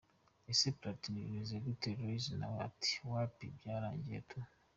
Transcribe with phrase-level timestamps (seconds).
[0.51, 2.31] Ese Platini bimeze gute Rozy?
[2.39, 4.37] Nawe ati: “Wapi, byararangiye tu.